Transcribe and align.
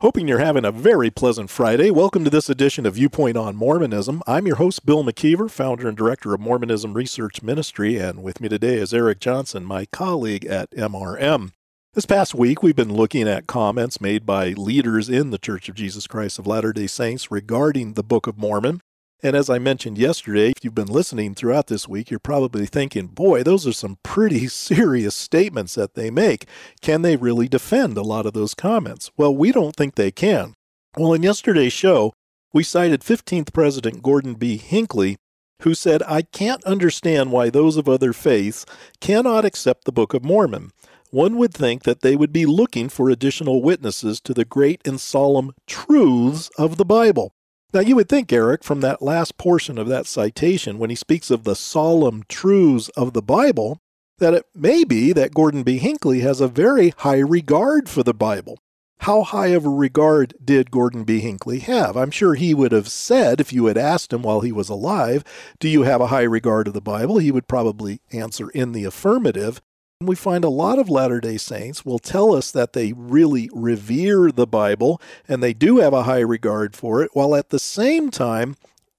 Hoping 0.00 0.26
you're 0.26 0.40
having 0.40 0.64
a 0.64 0.72
very 0.72 1.08
pleasant 1.08 1.48
Friday. 1.48 1.88
Welcome 1.88 2.24
to 2.24 2.30
this 2.30 2.50
edition 2.50 2.84
of 2.84 2.96
Viewpoint 2.96 3.36
on 3.36 3.54
Mormonism. 3.54 4.22
I'm 4.26 4.44
your 4.44 4.56
host, 4.56 4.84
Bill 4.84 5.04
McKeever, 5.04 5.48
founder 5.48 5.86
and 5.86 5.96
director 5.96 6.34
of 6.34 6.40
Mormonism 6.40 6.94
Research 6.94 7.44
Ministry, 7.44 7.96
and 7.96 8.20
with 8.20 8.40
me 8.40 8.48
today 8.48 8.74
is 8.74 8.92
Eric 8.92 9.20
Johnson, 9.20 9.64
my 9.64 9.86
colleague 9.86 10.44
at 10.46 10.68
MRM. 10.72 11.52
This 11.94 12.06
past 12.06 12.34
week, 12.34 12.60
we've 12.60 12.74
been 12.74 12.92
looking 12.92 13.28
at 13.28 13.46
comments 13.46 14.00
made 14.00 14.26
by 14.26 14.48
leaders 14.48 15.08
in 15.08 15.30
the 15.30 15.38
Church 15.38 15.68
of 15.68 15.76
Jesus 15.76 16.08
Christ 16.08 16.40
of 16.40 16.46
Latter 16.46 16.72
day 16.72 16.88
Saints 16.88 17.30
regarding 17.30 17.92
the 17.92 18.02
Book 18.02 18.26
of 18.26 18.36
Mormon. 18.36 18.80
And 19.24 19.34
as 19.34 19.48
I 19.48 19.58
mentioned 19.58 19.96
yesterday, 19.96 20.50
if 20.50 20.62
you've 20.62 20.74
been 20.74 20.86
listening 20.86 21.34
throughout 21.34 21.68
this 21.68 21.88
week, 21.88 22.10
you're 22.10 22.20
probably 22.20 22.66
thinking, 22.66 23.06
boy, 23.06 23.42
those 23.42 23.66
are 23.66 23.72
some 23.72 23.96
pretty 24.02 24.48
serious 24.48 25.14
statements 25.14 25.74
that 25.76 25.94
they 25.94 26.10
make. 26.10 26.44
Can 26.82 27.00
they 27.00 27.16
really 27.16 27.48
defend 27.48 27.96
a 27.96 28.02
lot 28.02 28.26
of 28.26 28.34
those 28.34 28.52
comments? 28.52 29.10
Well, 29.16 29.34
we 29.34 29.50
don't 29.50 29.74
think 29.74 29.94
they 29.94 30.10
can. 30.10 30.52
Well, 30.98 31.14
in 31.14 31.22
yesterday's 31.22 31.72
show, 31.72 32.12
we 32.52 32.62
cited 32.62 33.00
15th 33.00 33.54
President 33.54 34.02
Gordon 34.02 34.34
B. 34.34 34.58
Hinckley, 34.58 35.16
who 35.62 35.72
said, 35.72 36.02
I 36.02 36.20
can't 36.20 36.62
understand 36.64 37.32
why 37.32 37.48
those 37.48 37.78
of 37.78 37.88
other 37.88 38.12
faiths 38.12 38.66
cannot 39.00 39.46
accept 39.46 39.84
the 39.84 39.92
Book 39.92 40.12
of 40.12 40.22
Mormon. 40.22 40.70
One 41.10 41.38
would 41.38 41.54
think 41.54 41.84
that 41.84 42.02
they 42.02 42.14
would 42.14 42.32
be 42.32 42.44
looking 42.44 42.90
for 42.90 43.08
additional 43.08 43.62
witnesses 43.62 44.20
to 44.20 44.34
the 44.34 44.44
great 44.44 44.86
and 44.86 45.00
solemn 45.00 45.52
truths 45.66 46.50
of 46.58 46.76
the 46.76 46.84
Bible. 46.84 47.32
Now, 47.74 47.80
you 47.80 47.96
would 47.96 48.08
think, 48.08 48.32
Eric, 48.32 48.62
from 48.62 48.82
that 48.82 49.02
last 49.02 49.36
portion 49.36 49.78
of 49.78 49.88
that 49.88 50.06
citation, 50.06 50.78
when 50.78 50.90
he 50.90 50.96
speaks 50.96 51.28
of 51.28 51.42
the 51.42 51.56
solemn 51.56 52.22
truths 52.28 52.88
of 52.90 53.14
the 53.14 53.20
Bible, 53.20 53.80
that 54.18 54.32
it 54.32 54.46
may 54.54 54.84
be 54.84 55.12
that 55.12 55.34
Gordon 55.34 55.64
B. 55.64 55.78
Hinckley 55.78 56.20
has 56.20 56.40
a 56.40 56.46
very 56.46 56.90
high 56.98 57.18
regard 57.18 57.88
for 57.88 58.04
the 58.04 58.14
Bible. 58.14 58.60
How 58.98 59.22
high 59.22 59.48
of 59.48 59.66
a 59.66 59.70
regard 59.70 60.34
did 60.42 60.70
Gordon 60.70 61.02
B. 61.02 61.18
Hinckley 61.18 61.58
have? 61.58 61.96
I'm 61.96 62.12
sure 62.12 62.34
he 62.34 62.54
would 62.54 62.70
have 62.70 62.86
said, 62.86 63.40
if 63.40 63.52
you 63.52 63.66
had 63.66 63.76
asked 63.76 64.12
him 64.12 64.22
while 64.22 64.42
he 64.42 64.52
was 64.52 64.68
alive, 64.68 65.24
Do 65.58 65.68
you 65.68 65.82
have 65.82 66.00
a 66.00 66.06
high 66.06 66.22
regard 66.22 66.68
of 66.68 66.74
the 66.74 66.80
Bible? 66.80 67.18
He 67.18 67.32
would 67.32 67.48
probably 67.48 68.00
answer 68.12 68.50
in 68.50 68.70
the 68.70 68.84
affirmative. 68.84 69.60
We 70.06 70.16
find 70.16 70.44
a 70.44 70.48
lot 70.48 70.78
of 70.78 70.88
Latter 70.88 71.20
day 71.20 71.36
Saints 71.36 71.84
will 71.84 71.98
tell 71.98 72.34
us 72.34 72.50
that 72.50 72.72
they 72.72 72.92
really 72.92 73.50
revere 73.52 74.30
the 74.30 74.46
Bible 74.46 75.00
and 75.28 75.42
they 75.42 75.54
do 75.54 75.78
have 75.78 75.92
a 75.92 76.04
high 76.04 76.20
regard 76.20 76.76
for 76.76 77.02
it, 77.02 77.10
while 77.14 77.34
at 77.34 77.50
the 77.50 77.58
same 77.58 78.10
time, 78.10 78.56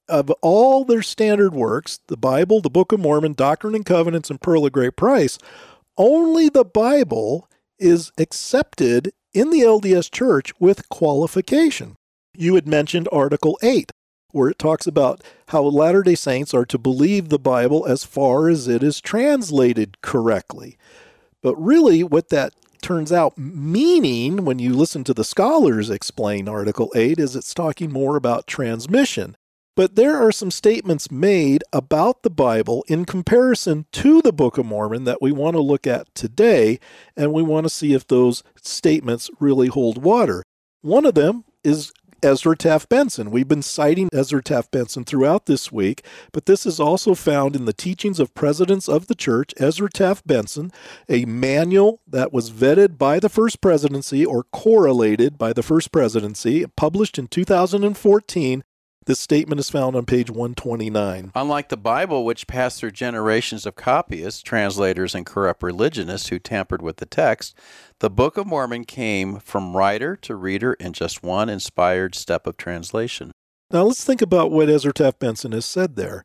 of 0.08 0.30
all 0.42 0.86
their 0.86 1.02
standard 1.02 1.53
works, 1.53 2.00
the 2.08 2.17
Bible, 2.17 2.61
the 2.61 2.70
Book 2.70 2.92
of 2.92 3.00
Mormon, 3.00 3.33
Doctrine 3.33 3.76
and 3.76 3.86
Covenants, 3.86 4.30
and 4.30 4.39
Pearl 4.39 4.66
of 4.66 4.72
Great 4.72 4.95
Price, 4.95 5.39
only 5.98 6.50
the 6.50 6.66
Bible 6.66 7.50
is 7.80 8.11
accepted 8.17 9.11
in 9.33 9.50
the 9.50 9.61
LDS 9.61 10.11
Church 10.11 10.53
with 10.59 10.88
qualification. 10.89 11.95
You 12.38 12.56
had 12.56 12.67
mentioned 12.67 13.08
Article 13.11 13.58
8 13.64 13.92
where 14.36 14.50
it 14.50 14.59
talks 14.59 14.86
about 14.86 15.23
how 15.47 15.64
Latter 15.64 16.03
day 16.03 16.16
Saints 16.16 16.53
are 16.53 16.66
to 16.66 16.78
believe 16.78 17.30
the 17.30 17.39
Bible 17.39 17.86
as 17.86 18.03
far 18.03 18.50
as 18.50 18.67
it 18.67 18.83
is 18.83 19.00
translated 19.00 20.02
correctly. 20.02 20.77
But 21.42 21.55
really, 21.55 22.04
what 22.04 22.30
that 22.30 22.54
turns 22.82 23.14
out 23.14 23.37
meaning 23.37 24.43
when 24.43 24.59
you 24.59 24.73
listen 24.73 25.05
to 25.05 25.14
the 25.14 25.23
scholars 25.23 25.89
explain 25.89 26.49
Article 26.49 26.92
8 26.93 27.17
is 27.17 27.36
it's 27.36 27.54
talking 27.54 27.92
more 27.92 28.17
about 28.17 28.45
transmission. 28.45 29.37
But 29.76 29.95
there 29.95 30.17
are 30.17 30.32
some 30.32 30.52
statements 30.52 31.09
made 31.09 31.64
about 31.71 32.23
the 32.23 32.30
Bible 32.30 32.83
in 32.88 33.05
comparison 33.05 33.86
to 33.93 34.21
the 34.21 34.33
Book 34.33 34.58
of 34.58 34.65
Mormon 34.65 35.05
that 35.05 35.21
we 35.21 35.32
want 35.32 35.55
to 35.55 35.61
look 35.61 35.88
at 35.88 36.14
today, 36.14 36.80
and 37.15 37.32
we 37.32 37.42
want 37.42 37.65
to 37.65 37.70
see 37.70 37.93
if 37.93 38.08
those 38.08 38.43
statements 38.61 39.30
really 39.39 39.67
hold 39.67 40.04
water. 40.04 40.43
One 40.82 41.05
of 41.05 41.15
them 41.15 41.45
is 41.64 41.92
Ezra 42.25 42.58
Taft 42.58 42.89
Benson. 42.89 43.30
We've 43.30 43.47
been 43.47 43.61
citing 43.61 44.09
Ezra 44.11 44.41
Taft 44.41 44.71
Benson 44.71 45.03
throughout 45.03 45.45
this 45.45 45.71
week, 45.71 46.03
but 46.31 46.47
this 46.47 46.65
is 46.65 46.80
also 46.80 47.13
found 47.13 47.55
in 47.55 47.65
the 47.65 47.71
Teachings 47.71 48.19
of 48.19 48.33
Presidents 48.33 48.89
of 48.89 49.05
the 49.05 49.13
Church, 49.13 49.53
Ezra 49.58 49.87
Taft 49.91 50.25
Benson, 50.25 50.71
a 51.08 51.25
manual 51.25 52.02
that 52.08 52.33
was 52.33 52.49
vetted 52.49 52.97
by 52.97 53.19
the 53.19 53.30
First 53.30 53.61
Presidency 53.61 54.25
or 54.25 54.41
correlated 54.41 55.37
by 55.37 55.53
the 55.53 55.61
First 55.61 55.91
Presidency, 55.91 56.65
published 56.75 57.19
in 57.19 57.27
2014 57.27 58.64
this 59.05 59.20
statement 59.20 59.60
is 59.60 59.70
found 59.70 59.95
on 59.95 60.05
page 60.05 60.30
129. 60.30 61.32
Unlike 61.36 61.70
the 61.70 61.77
Bible, 61.77 62.26
which 62.26 62.48
passed 62.48 62.80
through 62.80 62.92
generations 62.92 63.66
of 63.66 63.76
copyists, 63.76 64.42
translators, 64.42 65.14
and 65.14 65.26
corrupt 65.26 65.61
religionists 65.61 66.30
who 66.30 66.39
tampered 66.39 66.82
with 66.82 66.98
the 66.98 67.05
text, 67.05 67.55
the 67.99 68.10
Book 68.10 68.38
of 68.38 68.48
Mormon 68.48 68.83
came 68.83 69.39
from 69.39 69.77
writer 69.77 70.15
to 70.17 70.36
reader 70.36 70.73
in 70.73 70.94
just 70.94 71.23
one 71.23 71.49
inspired 71.49 72.15
step 72.15 72.48
of 72.48 72.58
translation. 72.58 73.32
Now 73.71 73.83
let's 73.83 74.04
think 74.04 74.21
about 74.21 74.52
what 74.52 74.70
Ezra 74.70 74.94
Taft 74.94 75.20
Benson 75.20 75.52
has 75.52 75.65
said 75.65 75.95
there. 75.95 76.23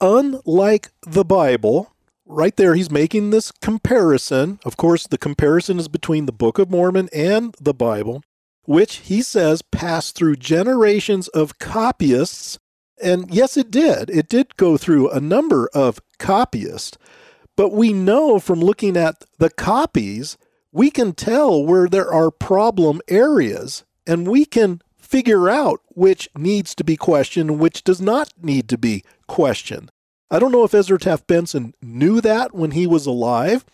Unlike 0.00 0.90
the 1.02 1.24
Bible, 1.24 1.92
right 2.26 2.56
there 2.56 2.74
he's 2.74 2.90
making 2.90 3.30
this 3.30 3.52
comparison. 3.52 4.58
Of 4.64 4.76
course, 4.76 5.06
the 5.06 5.18
comparison 5.18 5.78
is 5.78 5.88
between 5.88 6.26
the 6.26 6.32
Book 6.32 6.58
of 6.58 6.70
Mormon 6.70 7.08
and 7.12 7.54
the 7.60 7.74
Bible 7.74 8.22
which 8.64 8.96
he 8.96 9.22
says 9.22 9.62
passed 9.62 10.14
through 10.14 10.36
generations 10.36 11.28
of 11.28 11.58
copyists. 11.58 12.58
And 13.02 13.32
yes, 13.32 13.56
it 13.56 13.70
did. 13.70 14.10
It 14.10 14.28
did 14.28 14.56
go 14.56 14.76
through 14.76 15.10
a 15.10 15.20
number 15.20 15.68
of 15.74 16.00
copyists. 16.18 16.96
But 17.56 17.72
we 17.72 17.92
know 17.92 18.38
from 18.38 18.60
looking 18.60 18.96
at 18.96 19.24
the 19.38 19.50
copies, 19.50 20.36
we 20.72 20.90
can 20.90 21.12
tell 21.12 21.64
where 21.64 21.88
there 21.88 22.12
are 22.12 22.30
problem 22.30 23.00
areas 23.08 23.84
and 24.06 24.26
we 24.26 24.44
can 24.44 24.82
figure 24.96 25.48
out 25.48 25.80
which 25.90 26.28
needs 26.36 26.74
to 26.74 26.82
be 26.82 26.96
questioned 26.96 27.50
and 27.50 27.60
which 27.60 27.84
does 27.84 28.00
not 28.00 28.32
need 28.42 28.68
to 28.68 28.78
be 28.78 29.04
questioned. 29.28 29.90
I 30.30 30.40
don't 30.40 30.50
know 30.50 30.64
if 30.64 30.74
Ezra 30.74 30.98
Taft 30.98 31.26
Benson 31.28 31.74
knew 31.80 32.20
that 32.20 32.54
when 32.54 32.72
he 32.72 32.86
was 32.86 33.06
alive, 33.06 33.64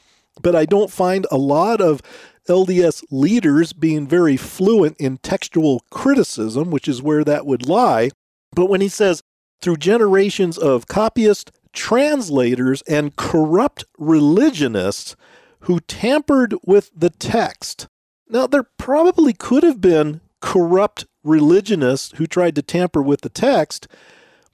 but 0.42 0.54
I 0.54 0.66
don't 0.66 0.90
find 0.90 1.26
a 1.30 1.38
lot 1.38 1.80
of 1.80 2.02
LDS 2.48 3.04
leaders 3.10 3.72
being 3.72 4.06
very 4.06 4.36
fluent 4.36 4.96
in 4.98 5.18
textual 5.18 5.84
criticism, 5.90 6.70
which 6.70 6.88
is 6.88 7.02
where 7.02 7.24
that 7.24 7.46
would 7.46 7.66
lie. 7.66 8.10
But 8.52 8.66
when 8.66 8.80
he 8.80 8.88
says, 8.88 9.22
through 9.60 9.76
generations 9.76 10.56
of 10.58 10.86
copyist 10.86 11.52
translators 11.72 12.82
and 12.82 13.16
corrupt 13.16 13.84
religionists 13.98 15.16
who 15.60 15.80
tampered 15.80 16.54
with 16.64 16.90
the 16.96 17.10
text. 17.10 17.86
Now, 18.28 18.46
there 18.46 18.66
probably 18.78 19.32
could 19.32 19.62
have 19.62 19.80
been 19.80 20.20
corrupt 20.40 21.06
religionists 21.22 22.12
who 22.16 22.26
tried 22.26 22.54
to 22.56 22.62
tamper 22.62 23.02
with 23.02 23.20
the 23.20 23.28
text, 23.28 23.86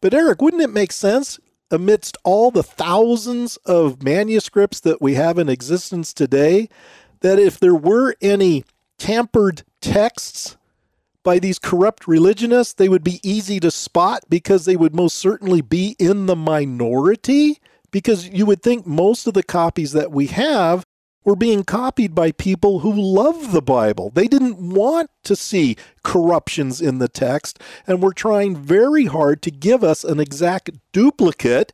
but 0.01 0.13
Eric, 0.13 0.43
wouldn't 0.43 0.63
it 0.63 0.71
make 0.71 0.93
sense 0.93 1.39
amidst 1.71 2.17
all 2.25 2.51
the 2.51 2.63
thousands 2.63 3.57
of 3.59 4.03
manuscripts 4.03 4.81
that 4.81 5.01
we 5.01 5.15
have 5.15 5.39
in 5.39 5.49
existence 5.49 6.13
today 6.13 6.69
that 7.27 7.39
if 7.39 7.59
there 7.59 7.75
were 7.75 8.15
any 8.21 8.65
tampered 8.99 9.65
texts 9.81 10.57
by 11.23 11.41
these 11.41 11.59
corrupt 11.59 12.07
religionists, 12.07 12.75
they 12.75 12.89
would 12.89 13.03
be 13.03 13.21
easy 13.29 13.59
to 13.59 13.71
spot 13.71 14.23
because 14.29 14.65
they 14.65 14.77
would 14.77 14.95
most 14.95 15.19
certainly 15.19 15.61
be 15.61 15.97
in 15.99 16.27
the 16.27 16.37
minority. 16.37 17.59
Because 17.91 18.29
you 18.29 18.47
would 18.47 18.63
think 18.63 18.87
most 18.87 19.27
of 19.27 19.35
the 19.35 19.43
copies 19.43 19.93
that 19.93 20.13
we 20.13 20.27
have 20.27 20.85
were 21.25 21.35
being 21.35 21.65
copied 21.65 22.15
by 22.15 22.31
people 22.31 22.81
who 22.81 22.93
love 22.93 23.51
the 23.51 23.61
Bible. 23.61 24.11
They 24.11 24.29
didn't 24.29 24.59
want 24.59 25.11
to 25.25 25.35
see 25.35 25.77
corruptions 26.05 26.81
in 26.81 26.99
the 26.99 27.09
text 27.09 27.61
and 27.87 28.01
were 28.01 28.13
trying 28.13 28.57
very 28.57 29.07
hard 29.07 29.43
to 29.43 29.51
give 29.51 29.83
us 29.83 30.05
an 30.05 30.21
exact 30.21 30.71
duplicate, 30.93 31.73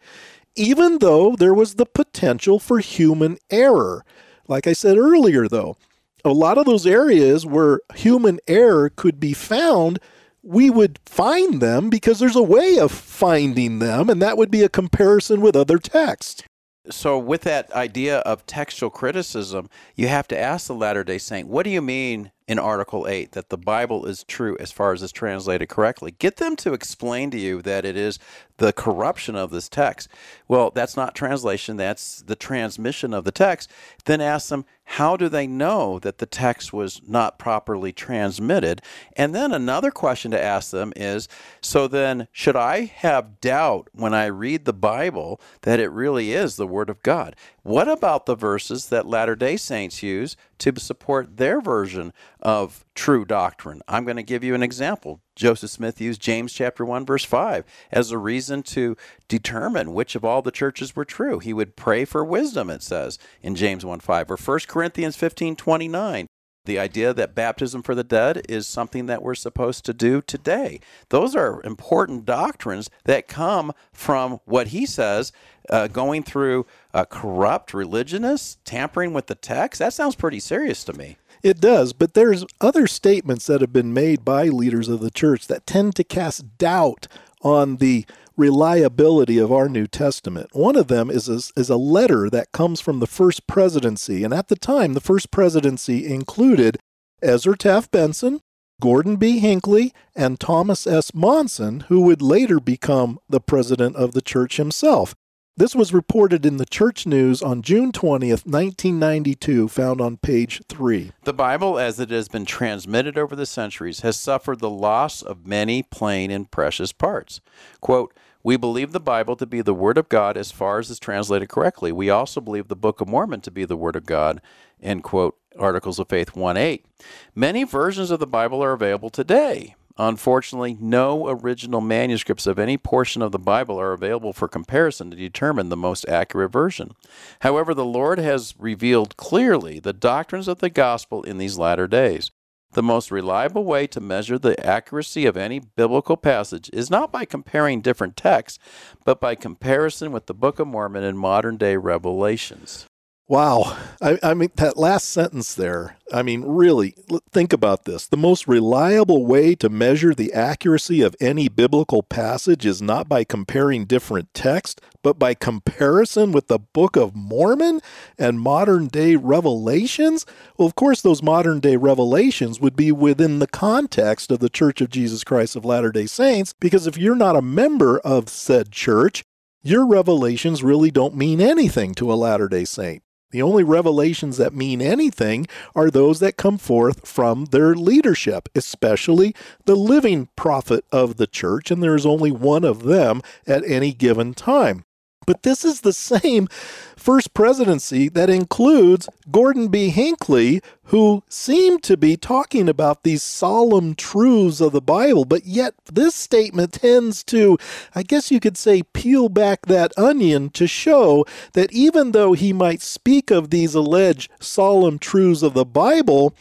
even 0.57 0.99
though 0.99 1.37
there 1.37 1.53
was 1.53 1.75
the 1.75 1.87
potential 1.87 2.59
for 2.59 2.79
human 2.79 3.37
error. 3.51 4.03
Like 4.49 4.67
I 4.67 4.73
said 4.73 4.99
earlier, 4.99 5.49
though, 5.49 5.77
a 6.25 6.33
lot 6.33 6.59
of 6.59 6.67
those 6.67 6.87
areas 6.87 7.45
where 7.45 7.81
human 7.95 8.39
error 8.47 8.91
could 8.91 9.19
be 9.19 9.33
found, 9.33 9.99
we 10.43 10.71
would 10.71 10.99
find 11.07 11.61
them 11.61 11.91
because 11.91 12.19
there's 12.19 12.37
a 12.37 12.43
way 12.43 12.79
of 12.79 12.93
finding 12.93 13.79
them, 13.79 14.11
and 14.11 14.21
that 14.23 14.37
would 14.37 14.51
be 14.51 14.63
a 14.63 14.69
comparison 14.69 15.41
with 15.41 15.57
other 15.57 15.79
texts. 15.79 16.43
So, 16.91 17.17
with 17.17 17.43
that 17.43 17.73
idea 17.73 18.19
of 18.21 18.45
textual 18.45 18.91
criticism, 18.91 19.71
you 19.95 20.09
have 20.09 20.27
to 20.29 20.39
ask 20.39 20.67
the 20.67 20.75
Latter 20.75 21.05
day 21.05 21.19
Saint, 21.19 21.47
what 21.47 21.63
do 21.63 21.71
you 21.71 21.81
mean 21.81 22.33
in 22.47 22.59
Article 22.59 23.07
8 23.09 23.33
that 23.33 23.49
the 23.49 23.57
Bible 23.57 24.07
is 24.07 24.25
true 24.25 24.57
as 24.59 24.73
far 24.73 24.93
as 24.93 25.03
it's 25.03 25.13
translated 25.13 25.69
correctly. 25.69 26.11
Get 26.11 26.37
them 26.37 26.57
to 26.57 26.73
explain 26.73 27.31
to 27.31 27.39
you 27.39 27.63
that 27.63 27.85
it 27.85 27.97
is 27.97 28.19
the 28.59 28.73
corruption 28.73 29.35
of 29.37 29.51
this 29.51 29.69
text. 29.69 30.09
Well, 30.49 30.71
that's 30.71 30.97
not 30.97 31.15
translation, 31.15 31.77
that's 31.77 32.23
the 32.23 32.37
transmission 32.37 33.13
of 33.15 33.25
the 33.25 33.33
text. 33.33 33.71
Then 34.05 34.21
ask 34.21 34.49
them, 34.49 34.65
how 34.85 35.17
do 35.17 35.29
they 35.29 35.47
know 35.47 35.99
that 36.01 36.19
the 36.19 36.27
text 36.27 36.73
was 36.73 37.01
not 37.07 37.39
properly 37.39 37.93
transmitted? 37.93 38.83
And 39.17 39.35
then 39.35 39.53
another 39.53 39.91
question 39.91 40.31
to 40.33 40.43
ask 40.43 40.71
them 40.71 40.93
is 40.97 41.29
so 41.61 41.89
then, 41.89 42.29
should 42.33 42.57
I 42.57 42.85
have 42.85 43.41
doubt 43.41 43.89
when 43.93 44.13
I 44.13 44.27
read 44.27 44.65
the 44.65 44.73
Bible 44.73 45.41
that 45.63 45.81
it 45.81 45.89
really 45.91 46.33
is 46.33 46.57
the 46.57 46.67
Word 46.67 46.91
of 46.91 47.03
God? 47.03 47.37
What 47.63 47.89
about 47.89 48.27
the 48.27 48.35
verses 48.35 48.87
that 48.89 49.07
Latter 49.07 49.37
day 49.37 49.57
Saints 49.57 50.03
use 50.03 50.37
to 50.63 50.81
support 50.81 51.37
their 51.37 51.61
version 51.61 52.13
of 52.41 52.85
true 52.95 53.25
doctrine? 53.25 53.83
I'm 53.89 54.05
going 54.05 54.17
to 54.17 54.23
give 54.23 54.45
you 54.45 54.55
an 54.55 54.63
example. 54.63 55.21
Joseph 55.35 55.71
Smith 55.71 56.01
used 56.01 56.21
James 56.21 56.53
chapter 56.53 56.85
1 56.85 57.07
verse 57.07 57.25
5 57.25 57.65
as 57.91 58.11
a 58.11 58.19
reason 58.19 58.63
to 58.65 58.97
determine 59.29 59.95
which 59.95 60.15
of 60.15 60.25
all 60.25 60.43
the 60.43 60.51
churches 60.51 60.95
were 60.95 61.05
true. 61.05 61.39
He 61.39 61.53
would 61.53 61.77
pray 61.77 62.05
for 62.05 62.25
wisdom 62.25 62.71
it 62.71 62.83
says 62.83 63.19
in 63.41 63.55
James 63.55 63.85
1 63.85 64.01
5 64.01 64.31
or 64.31 64.37
1 64.37 64.61
Corinthians 64.69 65.17
15:29 65.17 66.27
the 66.65 66.79
idea 66.79 67.13
that 67.13 67.35
baptism 67.35 67.83
for 67.83 67.95
the 67.95 68.05
dead 68.05 68.43
is 68.49 68.67
something 68.67 69.07
that 69.07 69.23
we're 69.23 69.35
supposed 69.35 69.85
to 69.85 69.93
do 69.93 70.23
today. 70.23 70.81
Those 71.09 71.35
are 71.35 71.63
important 71.65 72.25
doctrines 72.25 72.89
that 73.05 73.29
come 73.29 73.73
from 73.93 74.41
what 74.45 74.69
he 74.69 74.87
says 74.87 75.33
uh, 75.71 75.89
going 75.89 76.23
through 76.23 76.67
corrupt 77.09 77.75
religionists, 77.75 78.59
tampering 78.65 79.13
with 79.13 79.27
the 79.27 79.35
text. 79.35 79.79
That 79.79 79.93
sounds 79.93 80.15
pretty 80.15 80.41
serious 80.41 80.85
to 80.85 80.93
me. 80.93 81.17
It 81.43 81.61
does, 81.61 81.93
but 81.93 82.15
there's 82.15 82.45
other 82.61 82.87
statements 82.87 83.47
that 83.47 83.61
have 83.61 83.73
been 83.73 83.93
made 83.93 84.25
by 84.25 84.45
leaders 84.45 84.89
of 84.89 85.01
the 85.01 85.11
church 85.11 85.49
that 85.49 85.67
tend 85.67 85.97
to 85.97 86.05
cast 86.05 86.57
doubt 86.57 87.09
on 87.43 87.79
the 87.79 88.07
reliability 88.43 89.39
of 89.39 89.53
our 89.53 89.69
New 89.69 89.87
Testament. 89.87 90.49
One 90.53 90.75
of 90.75 90.89
them 90.89 91.11
is 91.11 91.29
a, 91.29 91.41
is 91.59 91.71
a 91.71 91.77
letter 91.77 92.29
that 92.29 92.51
comes 92.51 92.81
from 92.81 92.99
the 92.99 93.07
first 93.07 93.47
presidency, 93.47 94.25
and 94.25 94.35
at 94.35 94.49
the 94.49 94.57
time, 94.57 94.95
the 94.95 95.01
first 95.01 95.31
presidency 95.31 96.05
included 96.05 96.79
Ezra 97.23 97.57
Taft 97.57 97.93
Benson, 97.93 98.41
Gordon 98.81 99.15
B. 99.15 99.39
Hinckley, 99.39 99.93
and 100.17 100.41
Thomas 100.41 100.89
S. 100.89 101.15
Monson, 101.15 101.85
who 101.89 102.01
would 102.01 102.21
later 102.21 102.59
become 102.59 103.21
the 103.29 103.41
president 103.41 103.95
of 103.95 104.13
the 104.13 104.21
church 104.21 104.57
himself. 104.57 105.15
This 105.55 105.77
was 105.77 105.93
reported 105.93 106.45
in 106.45 106.57
the 106.57 106.65
Church 106.65 107.07
News 107.07 107.43
on 107.43 107.61
June 107.61 107.93
20th, 107.93 108.47
1992, 108.47 109.69
found 109.69 110.01
on 110.01 110.17
page 110.17 110.63
3. 110.69 111.13
The 111.25 111.35
Bible, 111.35 111.79
as 111.79 112.01
it 112.01 112.11
has 112.11 112.27
been 112.27 112.47
transmitted 112.47 113.17
over 113.17 113.37
the 113.37 113.47
centuries, 113.47 114.01
has 114.01 114.19
suffered 114.19 114.61
the 114.61 114.71
loss 114.71 115.21
of 115.21 115.47
many 115.47 115.83
plain 115.83 116.31
and 116.31 116.51
precious 116.51 116.93
parts. 116.93 117.43
Quote, 117.83 118.15
we 118.43 118.57
believe 118.57 118.93
the 118.93 119.01
Bible 119.01 119.37
to 119.37 119.47
be 119.47 119.63
the 119.63 119.75
Word 119.75 119.99
of 119.99 120.09
God 120.09 120.37
as 120.37 120.51
far 120.51 120.79
as 120.79 120.91
it's 120.91 121.01
translated 121.01 121.49
correctly. 121.49 121.93
We 121.93 122.11
also 122.11 122.41
believe 122.41 122.69
the 122.69 122.77
Book 122.77 123.01
of 123.01 123.09
Mormon 123.09 123.41
to 123.43 123.51
be 123.51 123.65
the 123.65 123.77
Word 123.77 123.97
of 123.97 124.07
God. 124.07 124.41
End 124.83 125.03
quote. 125.03 125.37
Articles 125.59 125.99
of 125.99 126.09
Faith 126.09 126.35
1 126.35 126.57
8. 126.57 126.87
Many 127.35 127.65
versions 127.65 128.11
of 128.11 128.21
the 128.21 128.27
Bible 128.27 128.65
are 128.65 128.73
available 128.73 129.11
today. 129.11 129.75
Unfortunately, 129.99 130.77
no 130.81 131.29
original 131.29 131.83
manuscripts 131.83 132.47
of 132.47 132.59
any 132.59 132.79
portion 132.79 133.21
of 133.21 133.31
the 133.31 133.39
Bible 133.39 133.79
are 133.79 133.93
available 133.93 134.33
for 134.33 134.49
comparison 134.49 135.11
to 135.11 135.17
determine 135.17 135.69
the 135.69 135.77
most 135.77 136.09
accurate 136.09 136.51
version. 136.51 136.93
However, 137.41 137.75
the 137.75 137.85
Lord 137.85 138.19
has 138.19 138.55
revealed 138.59 139.19
clearly 139.19 139.79
the 139.79 139.93
doctrines 139.93 140.49
of 140.49 140.61
the 140.61 140.71
gospel 140.71 141.23
in 141.23 141.37
these 141.37 141.59
latter 141.59 141.87
days. 141.87 142.31
The 142.73 142.83
most 142.83 143.11
reliable 143.11 143.65
way 143.65 143.87
to 143.89 144.01
measure 144.01 144.39
the 144.39 144.59
accuracy 144.65 145.27
of 145.27 145.37
any 145.37 145.59
biblical 145.59 146.17
passage 146.17 146.71
is 146.73 146.91
not 146.91 147.13
by 147.13 147.27
comparing 147.27 147.83
different 147.83 148.17
texts, 148.17 148.59
but 149.05 149.21
by 149.21 149.35
comparison 149.35 150.11
with 150.11 150.25
the 150.25 150.33
Book 150.33 150.59
of 150.59 150.69
Mormon 150.69 151.05
and 151.05 151.19
modern 151.19 151.59
day 151.59 151.77
revelations. 151.77 152.87
Wow. 153.29 153.79
I, 154.03 154.19
I, 154.23 154.35
mean, 154.35 154.51
that 154.57 154.77
last 154.77 155.09
sentence 155.09 155.55
there, 155.55 155.97
I 156.13 156.23
mean, 156.23 156.43
really, 156.43 156.95
think 157.31 157.55
about 157.55 157.85
this. 157.85 158.07
The 158.07 158.17
most 158.19 158.47
reliable 158.47 159.25
way 159.25 159.55
to 159.55 159.71
measure 159.71 160.13
the 160.13 160.35
accuracy 160.35 161.01
of 161.01 161.17
any 161.19 161.49
biblical 161.49 162.03
passage 162.03 162.67
is 162.67 162.83
not 162.83 163.09
by 163.09 163.25
comparing 163.25 163.87
different 163.87 164.35
texts, 164.35 164.83
but 165.03 165.19
by 165.19 165.35
comparison 165.35 166.33
with 166.33 166.49
the 166.49 166.59
Book 166.59 166.97
of 166.97 167.17
Mormon 167.17 167.81
and 168.19 168.41
modern 168.41 168.89
day 168.89 169.17
revelations. 169.17 170.27
Well, 170.59 170.69
of 170.69 170.75
course, 170.75 171.01
those 171.01 171.23
modern 171.23 171.61
day 171.61 171.77
revelations 171.77 172.61
would 172.61 172.77
be 172.77 172.93
within 172.93 173.39
the 173.39 173.47
context 173.47 174.31
of 174.31 174.41
the 174.41 174.51
Church 174.51 174.81
of 174.81 174.91
Jesus 174.91 175.25
Christ 175.25 175.57
of 175.57 175.65
Latter 175.65 175.93
day 175.93 176.07
Saints, 176.07 176.55
because 176.61 176.87
if 176.87 176.99
you're 176.99 177.15
not 177.15 177.37
a 177.37 177.41
member 177.41 177.99
of 178.01 178.29
said 178.29 178.73
church, 178.73 179.23
your 179.63 179.87
revelations 179.87 180.63
really 180.63 180.91
don't 180.91 181.17
mean 181.17 181.41
anything 181.41 181.95
to 181.95 182.13
a 182.13 182.15
Latter 182.15 182.49
day 182.49 182.65
Saint. 182.65 183.03
The 183.33 183.43
only 183.43 183.65
revelations 183.65 184.37
that 184.37 184.55
mean 184.55 184.81
anything 184.81 185.47
are 185.75 185.91
those 185.91 186.21
that 186.21 186.37
come 186.37 186.59
forth 186.59 187.07
from 187.07 187.47
their 187.47 187.75
leadership, 187.75 188.49
especially 188.55 189.35
the 189.65 189.75
living 189.75 190.29
prophet 190.37 190.85
of 190.93 191.17
the 191.17 191.27
church, 191.27 191.71
and 191.71 191.83
there 191.83 191.97
is 191.97 192.07
only 192.07 192.31
one 192.31 192.65
of 192.65 192.85
them 192.85 193.23
at 193.47 193.65
any 193.65 193.93
given 193.93 194.35
time. 194.35 194.85
But 195.27 195.43
this 195.43 195.65
is 195.65 195.81
the 195.81 195.93
same 195.93 196.49
first 196.97 197.35
presidency 197.35 198.09
that 198.11 198.31
includes 198.31 199.09
Gordon 199.31 199.69
B. 199.69 199.91
Hinckley, 199.91 200.61
who 200.85 201.23
seemed 201.29 201.83
to 201.85 201.97
be 201.97 202.17
talking 202.17 202.69
about 202.69 203.03
these 203.03 203.23
solemn 203.23 203.95
truths 203.95 204.61
of 204.61 204.73
the 204.73 204.81
Bible, 204.81 205.25
but 205.25 205.47
yet 205.47 205.75
this 205.93 206.15
statement 206.15 206.75
tends 206.75 207.23
to, 207.25 207.59
I 207.95 208.03
guess 208.03 208.31
you 208.31 208.41
could 208.41 208.57
say, 208.57 208.83
peel 208.83 209.29
back 209.29 209.67
that 209.67 209.93
onion 209.97 210.51
to 210.51 210.67
show 210.67 211.25
that 211.55 211.73
even 211.73 212.13
though 212.13 212.33
he 212.33 212.53
might 212.53 212.83
speak 212.83 213.31
of 213.31 213.51
these 213.51 213.75
alleged 213.75 214.31
solemn 214.41 214.99
truths 214.99 215.43
of 215.43 215.55
the 215.55 215.65
Bible, 215.65 216.35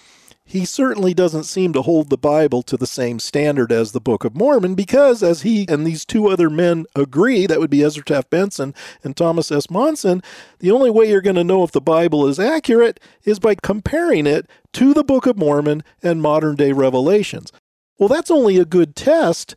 he 0.52 0.66
certainly 0.66 1.14
doesn't 1.14 1.46
seem 1.46 1.72
to 1.72 1.82
hold 1.82 2.10
the 2.10 2.18
Bible 2.18 2.62
to 2.64 2.76
the 2.76 2.86
same 2.86 3.20
standard 3.20 3.72
as 3.72 3.94
the 3.94 4.02
Book 4.02 4.26
of 4.26 4.36
Mormon 4.36 4.76
because, 4.76 5.24
as 5.24 5.44
he 5.44 5.66
and 5.70 5.88
these 5.88 6.04
two 6.04 6.28
other 6.28 6.50
men 6.50 6.86
agree, 6.94 7.48
that 7.48 7.62
would 7.62 7.70
be 7.70 7.82
Ezra 7.82 8.04
Taft 8.04 8.30
Benson 8.30 8.76
and 9.02 9.16
Thomas 9.16 9.50
S. 9.50 9.70
Monson, 9.70 10.22
the 10.60 10.70
only 10.70 10.90
way 10.90 11.08
you're 11.08 11.22
going 11.22 11.38
to 11.38 11.44
know 11.46 11.64
if 11.64 11.72
the 11.72 11.80
Bible 11.80 12.28
is 12.28 12.38
accurate 12.38 13.00
is 13.24 13.40
by 13.40 13.56
comparing 13.64 14.28
it 14.28 14.46
to 14.74 14.94
the 14.94 15.06
Book 15.06 15.26
of 15.26 15.38
Mormon 15.38 15.84
and 16.04 16.22
modern 16.22 16.58
day 16.58 16.74
revelations. 16.74 17.54
Well, 17.98 18.10
that's 18.10 18.30
only 18.30 18.58
a 18.58 18.66
good 18.66 18.94
test 18.94 19.56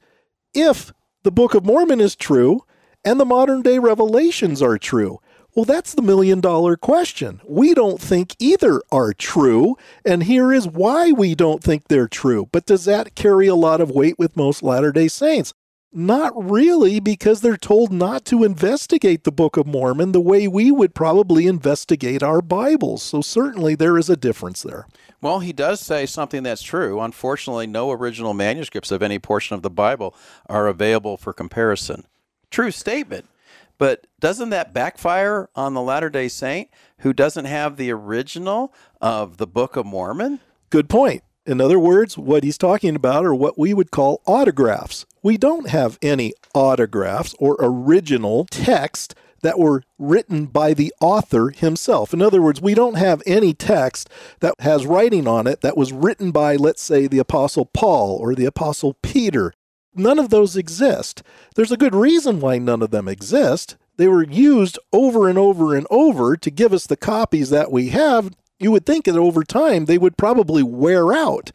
if 0.54 0.92
the 1.24 1.32
Book 1.32 1.54
of 1.54 1.66
Mormon 1.66 2.00
is 2.00 2.14
true 2.14 2.60
and 3.04 3.18
the 3.18 3.24
modern 3.24 3.62
day 3.62 3.80
revelations 3.80 4.62
are 4.62 4.78
true. 4.78 5.18
Well, 5.54 5.64
that's 5.64 5.94
the 5.94 6.02
million 6.02 6.40
dollar 6.40 6.76
question. 6.76 7.40
We 7.46 7.74
don't 7.74 8.00
think 8.00 8.34
either 8.40 8.82
are 8.90 9.12
true, 9.12 9.76
and 10.04 10.24
here 10.24 10.52
is 10.52 10.66
why 10.66 11.12
we 11.12 11.36
don't 11.36 11.62
think 11.62 11.86
they're 11.86 12.08
true. 12.08 12.48
But 12.50 12.66
does 12.66 12.86
that 12.86 13.14
carry 13.14 13.46
a 13.46 13.54
lot 13.54 13.80
of 13.80 13.90
weight 13.90 14.18
with 14.18 14.36
most 14.36 14.64
Latter 14.64 14.90
day 14.90 15.06
Saints? 15.06 15.54
Not 15.92 16.32
really, 16.36 16.98
because 16.98 17.40
they're 17.40 17.56
told 17.56 17.92
not 17.92 18.24
to 18.24 18.42
investigate 18.42 19.22
the 19.22 19.30
Book 19.30 19.56
of 19.56 19.64
Mormon 19.64 20.10
the 20.10 20.20
way 20.20 20.48
we 20.48 20.72
would 20.72 20.92
probably 20.92 21.46
investigate 21.46 22.20
our 22.20 22.42
Bibles. 22.42 23.04
So, 23.04 23.20
certainly, 23.20 23.76
there 23.76 23.96
is 23.96 24.10
a 24.10 24.16
difference 24.16 24.64
there. 24.64 24.88
Well, 25.20 25.38
he 25.38 25.52
does 25.52 25.80
say 25.80 26.04
something 26.04 26.42
that's 26.42 26.62
true. 26.62 27.00
Unfortunately, 27.00 27.68
no 27.68 27.92
original 27.92 28.34
manuscripts 28.34 28.90
of 28.90 29.04
any 29.04 29.20
portion 29.20 29.54
of 29.54 29.62
the 29.62 29.70
Bible 29.70 30.16
are 30.48 30.66
available 30.66 31.16
for 31.16 31.32
comparison. 31.32 32.06
True 32.50 32.72
statement. 32.72 33.26
But 33.78 34.06
doesn't 34.20 34.50
that 34.50 34.72
backfire 34.72 35.48
on 35.54 35.74
the 35.74 35.82
Latter 35.82 36.10
day 36.10 36.28
Saint 36.28 36.68
who 36.98 37.12
doesn't 37.12 37.44
have 37.44 37.76
the 37.76 37.90
original 37.90 38.72
of 39.00 39.36
the 39.36 39.46
Book 39.46 39.76
of 39.76 39.86
Mormon? 39.86 40.40
Good 40.70 40.88
point. 40.88 41.22
In 41.46 41.60
other 41.60 41.78
words, 41.78 42.16
what 42.16 42.42
he's 42.42 42.56
talking 42.56 42.96
about 42.96 43.24
are 43.24 43.34
what 43.34 43.58
we 43.58 43.74
would 43.74 43.90
call 43.90 44.22
autographs. 44.26 45.04
We 45.22 45.36
don't 45.36 45.68
have 45.68 45.98
any 46.00 46.32
autographs 46.54 47.34
or 47.38 47.56
original 47.60 48.46
text 48.46 49.14
that 49.42 49.58
were 49.58 49.82
written 49.98 50.46
by 50.46 50.72
the 50.72 50.92
author 51.02 51.50
himself. 51.50 52.14
In 52.14 52.22
other 52.22 52.40
words, 52.40 52.62
we 52.62 52.72
don't 52.72 52.96
have 52.96 53.22
any 53.26 53.52
text 53.52 54.08
that 54.40 54.54
has 54.60 54.86
writing 54.86 55.28
on 55.28 55.46
it 55.46 55.60
that 55.60 55.76
was 55.76 55.92
written 55.92 56.30
by, 56.30 56.56
let's 56.56 56.82
say, 56.82 57.06
the 57.06 57.18
Apostle 57.18 57.66
Paul 57.66 58.16
or 58.18 58.34
the 58.34 58.46
Apostle 58.46 58.94
Peter 59.02 59.52
none 59.94 60.18
of 60.18 60.30
those 60.30 60.56
exist. 60.56 61.22
There's 61.54 61.72
a 61.72 61.76
good 61.76 61.94
reason 61.94 62.40
why 62.40 62.58
none 62.58 62.82
of 62.82 62.90
them 62.90 63.08
exist. 63.08 63.76
They 63.96 64.08
were 64.08 64.24
used 64.24 64.78
over 64.92 65.28
and 65.28 65.38
over 65.38 65.74
and 65.74 65.86
over 65.90 66.36
to 66.36 66.50
give 66.50 66.72
us 66.72 66.86
the 66.86 66.96
copies 66.96 67.50
that 67.50 67.70
we 67.70 67.90
have. 67.90 68.34
You 68.58 68.72
would 68.72 68.86
think 68.86 69.04
that 69.04 69.16
over 69.16 69.44
time 69.44 69.84
they 69.84 69.98
would 69.98 70.16
probably 70.16 70.62
wear 70.62 71.12
out. 71.12 71.50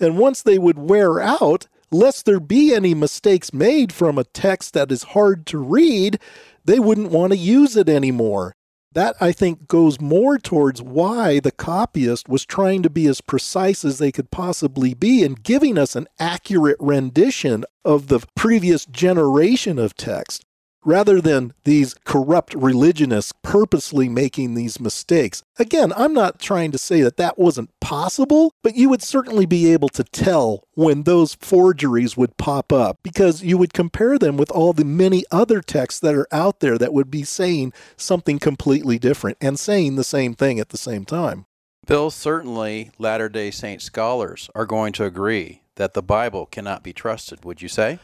And 0.00 0.18
once 0.18 0.42
they 0.42 0.58
would 0.58 0.78
wear 0.78 1.20
out, 1.20 1.68
lest 1.90 2.24
there 2.24 2.40
be 2.40 2.74
any 2.74 2.94
mistakes 2.94 3.52
made 3.52 3.92
from 3.92 4.18
a 4.18 4.24
text 4.24 4.74
that 4.74 4.90
is 4.90 5.02
hard 5.04 5.46
to 5.46 5.58
read, 5.58 6.18
they 6.64 6.80
wouldn't 6.80 7.10
want 7.10 7.32
to 7.32 7.38
use 7.38 7.76
it 7.76 7.88
anymore. 7.88 8.56
That, 8.94 9.16
I 9.20 9.32
think, 9.32 9.66
goes 9.66 10.00
more 10.00 10.38
towards 10.38 10.80
why 10.80 11.40
the 11.40 11.50
copyist 11.50 12.28
was 12.28 12.44
trying 12.44 12.82
to 12.84 12.90
be 12.90 13.06
as 13.08 13.20
precise 13.20 13.84
as 13.84 13.98
they 13.98 14.12
could 14.12 14.30
possibly 14.30 14.94
be 14.94 15.24
and 15.24 15.42
giving 15.42 15.76
us 15.76 15.96
an 15.96 16.06
accurate 16.20 16.76
rendition 16.78 17.64
of 17.84 18.06
the 18.06 18.20
previous 18.36 18.86
generation 18.86 19.78
of 19.80 19.96
text 19.96 20.44
rather 20.84 21.20
than 21.20 21.52
these 21.64 21.94
corrupt 22.04 22.54
religionists 22.54 23.32
purposely 23.42 24.08
making 24.08 24.54
these 24.54 24.80
mistakes. 24.80 25.42
Again, 25.58 25.92
I'm 25.96 26.12
not 26.12 26.40
trying 26.40 26.72
to 26.72 26.78
say 26.78 27.00
that 27.02 27.16
that 27.16 27.38
wasn't 27.38 27.70
possible, 27.80 28.52
but 28.62 28.76
you 28.76 28.88
would 28.88 29.02
certainly 29.02 29.46
be 29.46 29.72
able 29.72 29.88
to 29.90 30.04
tell 30.04 30.64
when 30.74 31.02
those 31.02 31.34
forgeries 31.34 32.16
would 32.16 32.36
pop 32.36 32.72
up 32.72 32.98
because 33.02 33.42
you 33.42 33.58
would 33.58 33.72
compare 33.72 34.18
them 34.18 34.36
with 34.36 34.50
all 34.50 34.72
the 34.72 34.84
many 34.84 35.24
other 35.30 35.60
texts 35.60 36.00
that 36.00 36.14
are 36.14 36.28
out 36.32 36.60
there 36.60 36.78
that 36.78 36.92
would 36.92 37.10
be 37.10 37.22
saying 37.22 37.72
something 37.96 38.38
completely 38.38 38.98
different 38.98 39.38
and 39.40 39.58
saying 39.58 39.96
the 39.96 40.04
same 40.04 40.34
thing 40.34 40.58
at 40.58 40.70
the 40.70 40.78
same 40.78 41.04
time. 41.04 41.46
Bill, 41.86 42.10
certainly 42.10 42.90
Latter 42.98 43.28
day 43.28 43.50
Saint 43.50 43.82
scholars 43.82 44.48
are 44.54 44.64
going 44.64 44.92
to 44.94 45.04
agree 45.04 45.60
that 45.76 45.94
the 45.94 46.02
Bible 46.02 46.46
cannot 46.46 46.82
be 46.82 46.92
trusted, 46.92 47.44
would 47.44 47.60
you 47.60 47.68
say? 47.68 47.98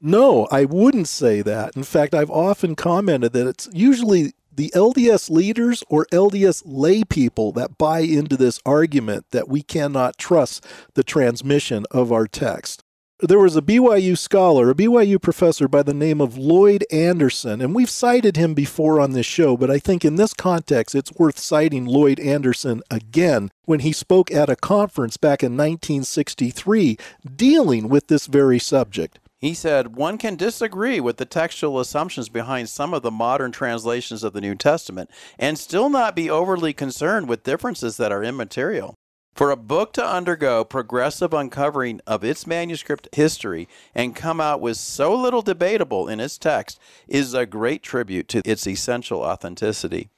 No, 0.00 0.46
I 0.50 0.64
wouldn't 0.66 1.08
say 1.08 1.42
that. 1.42 1.74
In 1.74 1.82
fact, 1.82 2.14
I've 2.14 2.30
often 2.30 2.76
commented 2.76 3.32
that 3.32 3.46
it's 3.46 3.68
usually 3.72 4.34
the 4.54 4.70
LDS 4.74 5.30
leaders 5.30 5.82
or 5.88 6.06
LDS 6.12 6.62
lay 6.64 7.04
people 7.04 7.52
that 7.52 7.78
buy 7.78 8.00
into 8.00 8.36
this 8.36 8.60
argument 8.64 9.26
that 9.30 9.48
we 9.48 9.62
cannot 9.62 10.18
trust 10.18 10.66
the 10.94 11.04
transmission 11.04 11.84
of 11.90 12.12
our 12.12 12.26
text. 12.26 12.82
There 13.20 13.38
was 13.38 13.56
a 13.56 13.62
BYU 13.62 14.16
scholar, 14.18 14.68
a 14.68 14.74
BYU 14.74 15.20
professor 15.20 15.68
by 15.68 15.82
the 15.82 15.94
name 15.94 16.20
of 16.20 16.36
Lloyd 16.36 16.84
Anderson, 16.92 17.62
and 17.62 17.74
we've 17.74 17.88
cited 17.88 18.36
him 18.36 18.52
before 18.52 19.00
on 19.00 19.12
this 19.12 19.24
show, 19.24 19.56
but 19.56 19.70
I 19.70 19.78
think 19.78 20.04
in 20.04 20.16
this 20.16 20.34
context 20.34 20.94
it's 20.94 21.14
worth 21.14 21.38
citing 21.38 21.86
Lloyd 21.86 22.20
Anderson 22.20 22.82
again 22.90 23.50
when 23.64 23.80
he 23.80 23.92
spoke 23.92 24.30
at 24.30 24.50
a 24.50 24.56
conference 24.56 25.16
back 25.16 25.42
in 25.42 25.52
1963 25.52 26.98
dealing 27.34 27.88
with 27.88 28.08
this 28.08 28.26
very 28.26 28.58
subject. 28.58 29.18
He 29.46 29.54
said, 29.54 29.94
One 29.94 30.18
can 30.18 30.34
disagree 30.34 30.98
with 30.98 31.18
the 31.18 31.24
textual 31.24 31.78
assumptions 31.78 32.28
behind 32.28 32.68
some 32.68 32.92
of 32.92 33.02
the 33.02 33.12
modern 33.12 33.52
translations 33.52 34.24
of 34.24 34.32
the 34.32 34.40
New 34.40 34.56
Testament 34.56 35.08
and 35.38 35.56
still 35.56 35.88
not 35.88 36.16
be 36.16 36.28
overly 36.28 36.72
concerned 36.72 37.28
with 37.28 37.44
differences 37.44 37.96
that 37.96 38.10
are 38.10 38.24
immaterial. 38.24 38.96
For 39.36 39.52
a 39.52 39.56
book 39.56 39.92
to 39.92 40.04
undergo 40.04 40.64
progressive 40.64 41.32
uncovering 41.32 42.00
of 42.08 42.24
its 42.24 42.44
manuscript 42.44 43.08
history 43.12 43.68
and 43.94 44.16
come 44.16 44.40
out 44.40 44.60
with 44.60 44.78
so 44.78 45.14
little 45.14 45.42
debatable 45.42 46.08
in 46.08 46.18
its 46.18 46.38
text 46.38 46.80
is 47.06 47.32
a 47.32 47.46
great 47.46 47.84
tribute 47.84 48.26
to 48.30 48.42
its 48.44 48.66
essential 48.66 49.20
authenticity. 49.20 50.08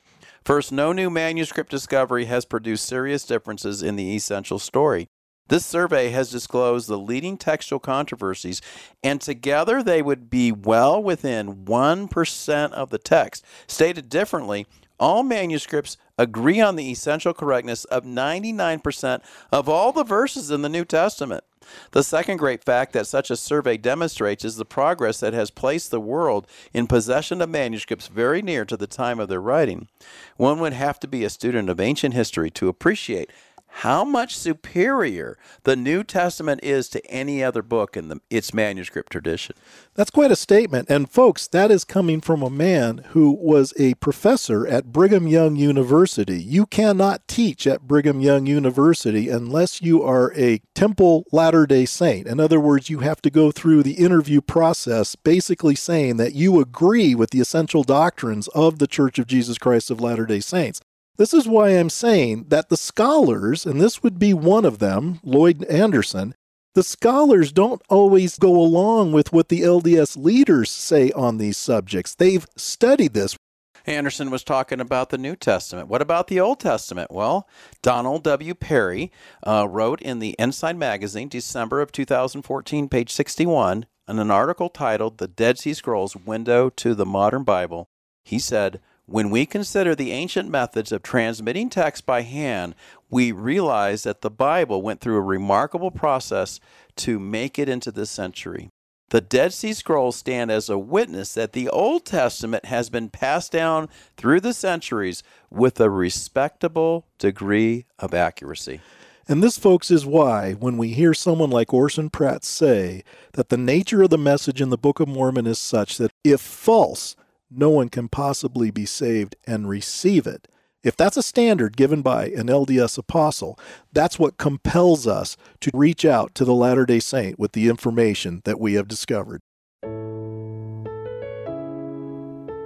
First, 0.42 0.72
no 0.72 0.94
new 0.94 1.10
manuscript 1.10 1.70
discovery 1.70 2.24
has 2.24 2.46
produced 2.46 2.86
serious 2.86 3.24
differences 3.24 3.82
in 3.82 3.96
the 3.96 4.16
essential 4.16 4.58
story. 4.58 5.06
This 5.48 5.64
survey 5.64 6.10
has 6.10 6.30
disclosed 6.30 6.88
the 6.88 6.98
leading 6.98 7.36
textual 7.36 7.78
controversies, 7.78 8.60
and 9.02 9.20
together 9.20 9.82
they 9.82 10.02
would 10.02 10.30
be 10.30 10.52
well 10.52 11.02
within 11.02 11.64
1% 11.64 12.72
of 12.72 12.90
the 12.90 12.98
text. 12.98 13.44
Stated 13.66 14.08
differently, 14.08 14.66
all 15.00 15.22
manuscripts 15.22 15.96
agree 16.18 16.60
on 16.60 16.76
the 16.76 16.90
essential 16.90 17.32
correctness 17.32 17.84
of 17.84 18.04
99% 18.04 19.22
of 19.52 19.68
all 19.68 19.92
the 19.92 20.04
verses 20.04 20.50
in 20.50 20.62
the 20.62 20.68
New 20.68 20.84
Testament. 20.84 21.44
The 21.92 22.02
second 22.02 22.38
great 22.38 22.64
fact 22.64 22.92
that 22.94 23.06
such 23.06 23.30
a 23.30 23.36
survey 23.36 23.76
demonstrates 23.76 24.44
is 24.44 24.56
the 24.56 24.64
progress 24.64 25.20
that 25.20 25.34
has 25.34 25.50
placed 25.50 25.90
the 25.90 26.00
world 26.00 26.46
in 26.72 26.86
possession 26.86 27.42
of 27.42 27.50
manuscripts 27.50 28.08
very 28.08 28.42
near 28.42 28.64
to 28.64 28.76
the 28.76 28.86
time 28.86 29.20
of 29.20 29.28
their 29.28 29.40
writing. 29.40 29.88
One 30.36 30.60
would 30.60 30.72
have 30.72 30.98
to 31.00 31.08
be 31.08 31.24
a 31.24 31.30
student 31.30 31.68
of 31.68 31.78
ancient 31.78 32.14
history 32.14 32.50
to 32.52 32.68
appreciate 32.68 33.30
how 33.68 34.04
much 34.04 34.36
superior 34.36 35.38
the 35.62 35.76
New 35.76 36.02
Testament 36.02 36.60
is 36.62 36.88
to 36.88 37.06
any 37.06 37.44
other 37.44 37.62
book 37.62 37.96
in 37.96 38.08
the, 38.08 38.20
its 38.28 38.52
manuscript 38.52 39.12
tradition. 39.12 39.54
That's 39.94 40.10
quite 40.10 40.30
a 40.30 40.36
statement. 40.36 40.90
And, 40.90 41.10
folks, 41.10 41.46
that 41.48 41.70
is 41.70 41.84
coming 41.84 42.20
from 42.20 42.42
a 42.42 42.50
man 42.50 43.04
who 43.10 43.30
was 43.30 43.72
a 43.78 43.94
professor 43.94 44.66
at 44.66 44.92
Brigham 44.92 45.26
Young 45.26 45.56
University. 45.56 46.42
You 46.42 46.66
cannot 46.66 47.26
teach 47.28 47.66
at 47.66 47.82
Brigham 47.82 48.20
Young 48.20 48.46
University 48.46 49.28
unless 49.28 49.80
you 49.80 50.02
are 50.02 50.32
a 50.36 50.60
Temple 50.74 51.24
Latter 51.30 51.66
day 51.66 51.84
Saint. 51.84 52.26
In 52.26 52.40
other 52.40 52.60
words, 52.60 52.90
you 52.90 53.00
have 53.00 53.22
to 53.22 53.30
go 53.30 53.52
through 53.52 53.82
the 53.82 53.94
interview 53.94 54.40
process, 54.40 55.14
basically 55.14 55.74
saying 55.74 56.16
that 56.16 56.34
you 56.34 56.60
agree 56.60 57.14
with 57.14 57.30
the 57.30 57.40
essential 57.40 57.84
doctrines 57.84 58.48
of 58.48 58.78
the 58.78 58.86
Church 58.86 59.18
of 59.18 59.26
Jesus 59.26 59.58
Christ 59.58 59.90
of 59.90 60.00
Latter 60.00 60.26
day 60.26 60.40
Saints. 60.40 60.80
This 61.18 61.34
is 61.34 61.48
why 61.48 61.70
I'm 61.70 61.90
saying 61.90 62.46
that 62.48 62.68
the 62.68 62.76
scholars, 62.76 63.66
and 63.66 63.80
this 63.80 64.04
would 64.04 64.20
be 64.20 64.32
one 64.32 64.64
of 64.64 64.78
them, 64.78 65.18
Lloyd 65.24 65.64
Anderson, 65.64 66.32
the 66.74 66.84
scholars 66.84 67.50
don't 67.50 67.82
always 67.88 68.38
go 68.38 68.54
along 68.54 69.10
with 69.10 69.32
what 69.32 69.48
the 69.48 69.62
LDS 69.62 70.16
leaders 70.16 70.70
say 70.70 71.10
on 71.10 71.38
these 71.38 71.56
subjects. 71.56 72.14
They've 72.14 72.46
studied 72.56 73.14
this. 73.14 73.36
Anderson 73.84 74.30
was 74.30 74.44
talking 74.44 74.80
about 74.80 75.10
the 75.10 75.18
New 75.18 75.34
Testament. 75.34 75.88
What 75.88 76.02
about 76.02 76.28
the 76.28 76.38
Old 76.38 76.60
Testament? 76.60 77.10
Well, 77.10 77.48
Donald 77.82 78.22
W. 78.22 78.54
Parry 78.54 79.10
uh, 79.44 79.66
wrote 79.68 80.00
in 80.00 80.20
the 80.20 80.38
Ensign 80.38 80.78
magazine, 80.78 81.28
December 81.28 81.80
of 81.80 81.90
2014, 81.90 82.88
page 82.88 83.10
61, 83.10 83.86
in 84.06 84.18
an 84.20 84.30
article 84.30 84.68
titled 84.68 85.18
The 85.18 85.26
Dead 85.26 85.58
Sea 85.58 85.74
Scrolls 85.74 86.14
Window 86.14 86.70
to 86.70 86.94
the 86.94 87.06
Modern 87.06 87.42
Bible. 87.42 87.88
He 88.24 88.38
said, 88.38 88.80
when 89.08 89.30
we 89.30 89.46
consider 89.46 89.94
the 89.94 90.12
ancient 90.12 90.50
methods 90.50 90.92
of 90.92 91.02
transmitting 91.02 91.70
text 91.70 92.04
by 92.04 92.20
hand, 92.20 92.74
we 93.08 93.32
realize 93.32 94.02
that 94.02 94.20
the 94.20 94.30
Bible 94.30 94.82
went 94.82 95.00
through 95.00 95.16
a 95.16 95.22
remarkable 95.22 95.90
process 95.90 96.60
to 96.96 97.18
make 97.18 97.58
it 97.58 97.70
into 97.70 97.90
this 97.90 98.10
century. 98.10 98.68
The 99.08 99.22
Dead 99.22 99.54
Sea 99.54 99.72
Scrolls 99.72 100.16
stand 100.16 100.50
as 100.50 100.68
a 100.68 100.76
witness 100.76 101.32
that 101.32 101.54
the 101.54 101.70
Old 101.70 102.04
Testament 102.04 102.66
has 102.66 102.90
been 102.90 103.08
passed 103.08 103.50
down 103.50 103.88
through 104.18 104.40
the 104.40 104.52
centuries 104.52 105.22
with 105.48 105.80
a 105.80 105.88
respectable 105.88 107.06
degree 107.18 107.86
of 107.98 108.12
accuracy. 108.12 108.82
And 109.26 109.42
this, 109.42 109.56
folks, 109.58 109.90
is 109.90 110.04
why 110.04 110.52
when 110.52 110.76
we 110.76 110.88
hear 110.88 111.14
someone 111.14 111.48
like 111.48 111.72
Orson 111.72 112.10
Pratt 112.10 112.44
say 112.44 113.04
that 113.32 113.48
the 113.48 113.56
nature 113.56 114.02
of 114.02 114.10
the 114.10 114.18
message 114.18 114.60
in 114.60 114.68
the 114.68 114.76
Book 114.76 115.00
of 115.00 115.08
Mormon 115.08 115.46
is 115.46 115.58
such 115.58 115.96
that 115.96 116.10
if 116.22 116.42
false, 116.42 117.16
no 117.50 117.70
one 117.70 117.88
can 117.88 118.08
possibly 118.08 118.70
be 118.70 118.86
saved 118.86 119.36
and 119.46 119.68
receive 119.68 120.26
it. 120.26 120.48
If 120.84 120.96
that's 120.96 121.16
a 121.16 121.22
standard 121.22 121.76
given 121.76 122.02
by 122.02 122.26
an 122.26 122.46
LDS 122.46 122.98
apostle, 122.98 123.58
that's 123.92 124.18
what 124.18 124.38
compels 124.38 125.06
us 125.06 125.36
to 125.60 125.70
reach 125.74 126.04
out 126.04 126.34
to 126.36 126.44
the 126.44 126.54
Latter 126.54 126.86
day 126.86 127.00
Saint 127.00 127.38
with 127.38 127.52
the 127.52 127.68
information 127.68 128.42
that 128.44 128.60
we 128.60 128.74
have 128.74 128.86
discovered. 128.86 129.40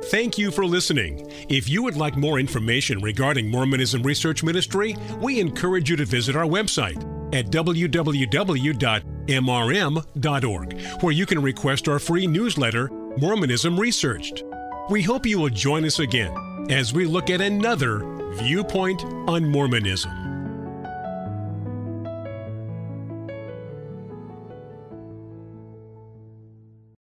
Thank 0.06 0.36
you 0.36 0.50
for 0.50 0.66
listening. 0.66 1.26
If 1.48 1.68
you 1.68 1.82
would 1.84 1.96
like 1.96 2.16
more 2.16 2.38
information 2.38 3.00
regarding 3.00 3.50
Mormonism 3.50 4.02
Research 4.02 4.42
Ministry, 4.42 4.96
we 5.20 5.40
encourage 5.40 5.88
you 5.88 5.96
to 5.96 6.04
visit 6.04 6.36
our 6.36 6.44
website 6.44 7.02
at 7.34 7.46
www.mrm.org, 7.46 7.92
where 11.02 11.12
you 11.12 11.24
can 11.24 11.40
request 11.40 11.88
our 11.88 11.98
free 11.98 12.26
newsletter, 12.26 12.88
Mormonism 13.16 13.80
Researched. 13.80 14.44
We 14.90 15.02
hope 15.02 15.26
you 15.26 15.38
will 15.38 15.48
join 15.48 15.84
us 15.84 16.00
again 16.00 16.66
as 16.68 16.92
we 16.92 17.04
look 17.04 17.30
at 17.30 17.40
another 17.40 18.00
viewpoint 18.34 19.04
on 19.28 19.44
Mormonism. 19.44 20.21